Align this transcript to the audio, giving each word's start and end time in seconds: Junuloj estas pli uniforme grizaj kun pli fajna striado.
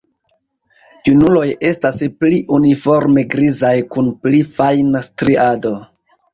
Junuloj 1.09 1.43
estas 1.73 2.01
pli 2.23 2.41
uniforme 2.59 3.27
grizaj 3.37 3.77
kun 3.95 4.13
pli 4.27 4.43
fajna 4.59 5.07
striado. 5.13 5.79